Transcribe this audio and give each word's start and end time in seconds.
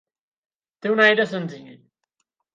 Té 0.85 0.93
un 0.95 1.03
aire 1.09 1.27
senzill. 1.35 1.71